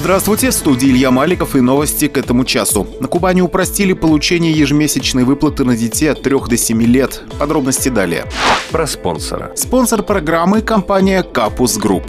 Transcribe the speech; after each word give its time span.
Здравствуйте, 0.00 0.48
в 0.48 0.54
студии 0.54 0.88
Илья 0.88 1.10
Маликов 1.10 1.54
и 1.56 1.60
новости 1.60 2.08
к 2.08 2.16
этому 2.16 2.46
часу. 2.46 2.86
На 3.00 3.06
Кубани 3.06 3.42
упростили 3.42 3.92
получение 3.92 4.50
ежемесячной 4.50 5.24
выплаты 5.24 5.66
на 5.66 5.76
детей 5.76 6.06
от 6.06 6.22
3 6.22 6.36
до 6.48 6.56
7 6.56 6.82
лет. 6.84 7.22
Подробности 7.38 7.90
далее. 7.90 8.24
Про 8.70 8.86
спонсора. 8.86 9.52
Спонсор 9.56 10.02
программы– 10.02 10.62
компания 10.62 11.22
«Kapous 11.22 11.76
Group». 11.76 12.04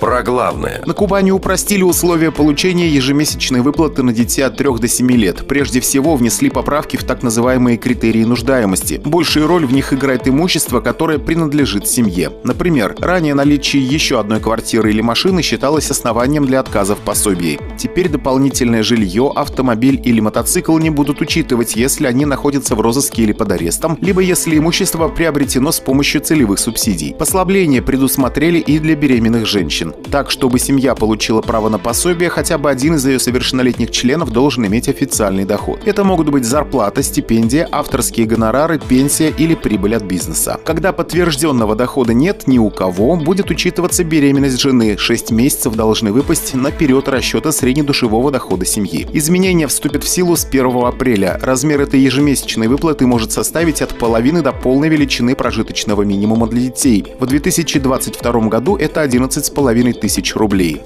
Про 0.00 0.22
главное. 0.22 0.80
На 0.86 0.94
Кубани 0.94 1.30
упростили 1.30 1.82
условия 1.82 2.30
получения 2.30 2.88
ежемесячной 2.88 3.60
выплаты 3.60 4.02
на 4.02 4.14
детей 4.14 4.40
от 4.40 4.56
3 4.56 4.78
до 4.78 4.88
7 4.88 5.10
лет. 5.12 5.46
Прежде 5.46 5.80
всего, 5.80 6.16
внесли 6.16 6.48
поправки 6.48 6.96
в 6.96 7.04
так 7.04 7.22
называемые 7.22 7.76
критерии 7.76 8.24
нуждаемости. 8.24 9.02
Большую 9.04 9.46
роль 9.46 9.66
в 9.66 9.74
них 9.74 9.92
играет 9.92 10.26
имущество, 10.26 10.80
которое 10.80 11.18
принадлежит 11.18 11.86
семье. 11.86 12.32
Например, 12.44 12.96
ранее 12.98 13.34
наличие 13.34 13.84
еще 13.84 14.18
одной 14.18 14.40
квартиры 14.40 14.88
или 14.88 15.02
машины 15.02 15.42
считалось 15.42 15.90
основанием 15.90 16.46
для 16.46 16.60
отказа 16.60 16.96
в 16.96 17.00
пособии. 17.00 17.60
Теперь 17.76 18.08
дополнительное 18.08 18.82
жилье, 18.82 19.30
автомобиль 19.36 20.00
или 20.02 20.20
мотоцикл 20.20 20.78
не 20.78 20.88
будут 20.88 21.20
учитывать, 21.20 21.76
если 21.76 22.06
они 22.06 22.24
находятся 22.24 22.74
в 22.74 22.80
розыске 22.80 23.24
или 23.24 23.32
под 23.32 23.52
арестом, 23.52 23.98
либо 24.00 24.22
если 24.22 24.56
имущество 24.56 25.08
приобретено 25.08 25.72
с 25.72 25.78
помощью 25.78 26.22
целевых 26.22 26.58
субсидий. 26.58 27.14
Послабление 27.18 27.82
предусмотрели 27.82 28.58
и 28.58 28.78
для 28.78 28.96
беременных 28.96 29.44
женщин 29.44 29.89
так, 29.90 30.30
чтобы 30.30 30.58
семья 30.58 30.94
получила 30.94 31.40
право 31.40 31.68
на 31.68 31.78
пособие, 31.78 32.30
хотя 32.30 32.58
бы 32.58 32.70
один 32.70 32.94
из 32.94 33.06
ее 33.06 33.18
совершеннолетних 33.18 33.90
членов 33.90 34.30
должен 34.30 34.66
иметь 34.66 34.88
официальный 34.88 35.44
доход. 35.44 35.80
Это 35.84 36.04
могут 36.04 36.30
быть 36.30 36.44
зарплата, 36.44 37.02
стипендия, 37.02 37.68
авторские 37.70 38.26
гонорары, 38.26 38.78
пенсия 38.78 39.30
или 39.36 39.54
прибыль 39.54 39.96
от 39.96 40.02
бизнеса. 40.02 40.58
Когда 40.64 40.92
подтвержденного 40.92 41.74
дохода 41.74 42.14
нет 42.14 42.46
ни 42.46 42.58
у 42.58 42.70
кого, 42.70 43.16
будет 43.16 43.50
учитываться 43.50 44.04
беременность 44.04 44.60
жены. 44.60 44.96
6 44.96 45.30
месяцев 45.30 45.74
должны 45.74 46.12
выпасть 46.12 46.54
на 46.54 46.70
период 46.70 47.08
расчета 47.08 47.52
среднедушевого 47.52 48.30
дохода 48.30 48.64
семьи. 48.64 49.06
Изменения 49.12 49.66
вступят 49.66 50.04
в 50.04 50.08
силу 50.08 50.36
с 50.36 50.44
1 50.44 50.66
апреля. 50.84 51.38
Размер 51.42 51.80
этой 51.80 52.00
ежемесячной 52.00 52.68
выплаты 52.68 53.06
может 53.06 53.32
составить 53.32 53.82
от 53.82 53.96
половины 53.98 54.42
до 54.42 54.52
полной 54.52 54.88
величины 54.88 55.34
прожиточного 55.34 56.02
минимума 56.02 56.46
для 56.46 56.62
детей. 56.62 57.04
В 57.18 57.26
2022 57.26 58.48
году 58.48 58.76
это 58.76 59.02
11,5 59.02 59.79
тысяч 59.92 60.34
рублей. 60.34 60.82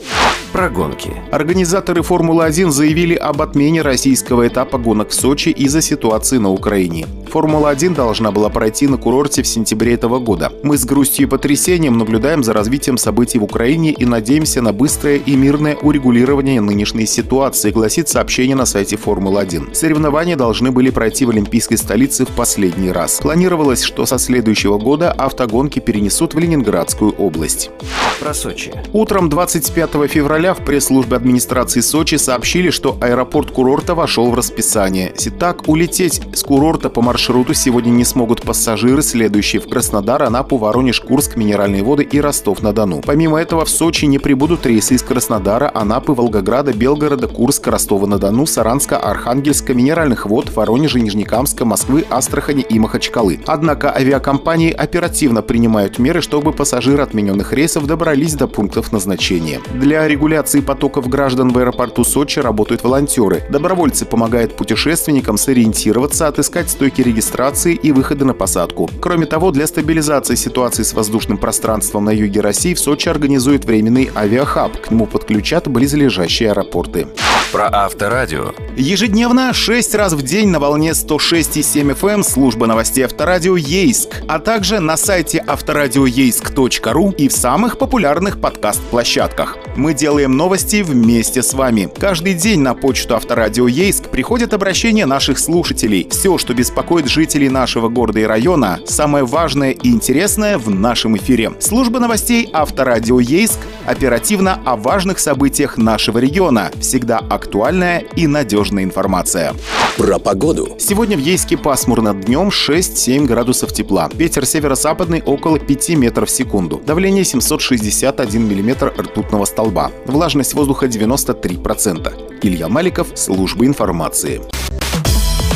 Про 0.55 0.71
гонки. 0.71 1.11
Организаторы 1.33 2.03
Формулы-1 2.03 2.71
заявили 2.71 3.17
об 3.17 3.43
отмене 3.43 3.83
российского 3.83 4.47
этапа 4.47 4.79
гонок 4.79 5.09
в 5.09 5.15
Сочи 5.15 5.49
из-за 5.49 5.83
ситуации 5.83 6.39
на 6.39 6.53
Украине. 6.53 7.09
Формула-1 7.29 7.97
должна 7.97 8.31
была 8.31 8.49
пройти 8.51 8.87
на 8.87 8.97
курорте 8.97 9.43
в 9.43 9.49
сентябре 9.49 9.95
этого 9.95 10.21
года. 10.21 10.53
Мы 10.63 10.79
с 10.79 10.85
грустью 10.85 11.27
и 11.27 11.29
потрясением 11.29 11.99
наблюдаем 11.99 12.45
за 12.45 12.53
развитием 12.53 12.99
событий 12.99 13.41
в 13.41 13.43
Украине 13.43 13.91
и 13.91 14.05
надеемся 14.05 14.63
на 14.63 14.73
быстрое 14.73 15.17
и 15.17 15.35
мирное 15.35 15.75
урегулирование 15.75 16.61
нынешней 16.61 17.07
ситуации, 17.07 17.73
гласит 17.73 18.09
сообщение 18.09 18.55
на 18.55 18.65
сайте 18.65 18.97
Формулы-1. 18.97 19.75
Соревнования 19.75 20.37
должны 20.37 20.71
были 20.71 20.91
пройти 20.91 21.27
в 21.27 21.31
Олимпийской 21.31 21.75
столице 21.75 22.27
в 22.27 22.29
последний 22.29 22.93
раз. 22.93 23.19
Планировалось, 23.21 23.83
что 23.83 24.07
со 24.07 24.21
следующего 24.21 24.79
года 24.79 25.11
автогонки 25.11 25.81
перенесут 25.81 26.35
в 26.35 26.39
Ленинградскую 26.39 27.11
область. 27.11 27.73
Про 28.21 28.33
Сочи. 28.33 28.73
Утром 28.93 29.29
25 29.29 29.91
февраля 30.09 30.44
в 30.53 30.65
пресс-службе 30.65 31.17
администрации 31.17 31.81
Сочи 31.81 32.17
сообщили, 32.17 32.69
что 32.69 32.99
аэропорт 33.01 33.53
курорта 33.53 33.95
вошел 33.95 34.31
в 34.31 34.35
расписание. 34.35 35.15
Итак, 35.17 35.69
улететь 35.69 36.21
с 36.35 36.43
курорта 36.43 36.91
по 36.91 37.01
маршруту 37.01 37.55
сегодня 37.55 37.91
не 37.91 38.05
смогут 38.05 38.43
пассажиры, 38.43 39.01
следующие 39.01 39.63
в 39.63 39.69
Краснодар, 39.69 40.25
Анапу, 40.25 40.59
Воронеж, 40.59 41.01
Курск, 41.01 41.37
Минеральные 41.37 41.83
воды 41.83 42.03
и 42.03 42.21
Ростов-на-Дону. 42.21 43.01
Помимо 43.07 43.39
этого 43.39 43.65
в 43.65 43.71
Сочи 43.71 44.05
не 44.05 44.19
прибудут 44.19 44.67
рейсы 44.67 44.95
из 44.95 45.03
Краснодара, 45.03 45.71
Анапы, 45.73 46.13
Волгограда, 46.13 46.73
Белгорода, 46.73 47.29
Курска, 47.29 47.71
Ростова-на-Дону, 47.71 48.45
Саранска, 48.45 48.99
Архангельска, 48.99 49.73
Минеральных 49.73 50.27
вод, 50.27 50.51
Воронежа, 50.55 50.99
Нижнекамска, 50.99 51.65
Москвы, 51.65 52.05
Астрахани 52.11 52.67
и 52.69 52.79
Махачкалы. 52.79 53.41
Однако 53.47 53.95
авиакомпании 53.95 54.73
оперативно 54.73 55.43
принимают 55.43 56.01
меры, 56.01 56.21
чтобы 56.21 56.53
пассажиры 56.53 57.03
отмененных 57.03 57.53
рейсов 57.53 57.87
добрались 57.87 58.35
до 58.35 58.49
пунктов 58.49 58.91
назначения. 58.91 59.61
Для 59.75 60.09
регуляции 60.35 60.63
потоков 60.63 61.09
граждан 61.09 61.53
в 61.53 61.59
аэропорту 61.59 62.03
Сочи 62.03 62.41
работают 62.41 62.83
волонтеры. 62.83 63.45
Добровольцы 63.51 64.05
помогают 64.05 64.57
путешественникам 64.57 65.39
сориентироваться, 65.39 66.27
отыскать 66.27 66.69
стойки 66.69 67.03
регистрации 67.03 67.75
и 67.75 67.93
выхода 67.93 68.25
на 68.25 68.35
посадку. 68.35 68.91
Кроме 69.01 69.27
того, 69.27 69.53
для 69.53 69.69
стабилизации 69.69 70.35
ситуации 70.35 70.83
с 70.83 70.93
воздушным 70.93 71.39
пространством 71.39 72.07
на 72.07 72.11
юге 72.11 72.41
России 72.41 72.75
в 72.75 72.81
Сочи 72.81 73.09
организует 73.09 73.65
временный 73.65 74.11
авиахаб. 74.13 74.77
К 74.81 74.91
нему 74.91 75.07
подключат 75.07 75.69
близлежащие 75.69 76.51
аэропорты. 76.51 77.07
Про 77.53 77.69
авторадио. 77.73 78.53
Ежедневно 78.77 79.53
6 79.53 79.95
раз 79.95 80.15
в 80.15 80.23
день 80.23 80.49
на 80.49 80.59
волне 80.59 80.91
106,7 80.91 81.95
FM 81.95 82.15
эм 82.15 82.25
служба 82.25 82.67
новостей 82.67 83.05
Авторадио 83.05 83.57
Ейск, 83.57 84.23
а 84.27 84.41
также 84.41 84.81
на 84.81 84.97
сайте 84.97 85.45
авторадиоейск.ру 85.47 87.13
и 87.13 87.29
в 87.29 87.33
самых 87.33 87.79
популярных 87.79 88.41
подкаст-площадках. 88.41 89.57
Мы 89.77 89.95
делаем 90.25 90.39
новости 90.39 90.83
вместе 90.83 91.43
с 91.43 91.53
вами. 91.53 91.91
Каждый 91.99 92.33
день 92.33 92.61
на 92.61 92.73
почту 92.73 93.15
Авторадио 93.15 93.69
Ейск 93.69 94.09
приходят 94.09 94.55
обращения 94.55 95.05
наших 95.05 95.39
слушателей. 95.39 96.09
Все, 96.11 96.39
что 96.39 96.55
беспокоит 96.55 97.09
жителей 97.09 97.51
нашего 97.51 97.91
города 97.91 98.21
и 98.21 98.25
района, 98.25 98.81
самое 98.87 99.27
важное 99.27 99.73
и 99.73 99.89
интересное 99.89 100.57
в 100.57 100.71
нашем 100.71 101.19
эфире. 101.19 101.53
Служба 101.61 101.99
новостей 102.01 102.49
Авторадио 102.55 103.21
Ейск 103.21 103.59
оперативно 103.85 104.61
о 104.65 104.77
важных 104.77 105.19
событиях 105.19 105.77
нашего 105.77 106.17
региона. 106.17 106.71
Всегда 106.81 107.19
актуальная 107.19 107.99
и 108.17 108.27
надежная 108.27 108.85
информация. 108.85 109.53
Про 109.97 110.19
погоду. 110.19 110.77
Сегодня 110.81 111.17
в 111.17 111.21
Ейске 111.21 111.57
пасмурно 111.57 112.15
днем 112.15 112.49
6-7 112.49 113.27
градусов 113.27 113.73
тепла. 113.73 114.11
Ветер 114.13 114.45
северо-западный 114.45 115.23
около 115.23 115.61
5 115.61 115.91
метров 115.91 116.29
в 116.29 116.33
секунду. 116.33 116.83
Давление 116.85 117.23
761 117.23 118.49
миллиметр 118.49 118.93
ртутного 118.99 119.45
столба. 119.45 119.93
Влажность 120.07 120.55
воздуха 120.55 120.87
93%. 120.87 122.41
Илья 122.43 122.69
Маликов, 122.69 123.07
служба 123.15 123.67
информации. 123.67 124.41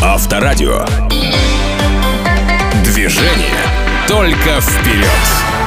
Авторадио. 0.01 0.85
Движение 2.85 3.65
только 4.07 4.61
вперед. 4.61 5.58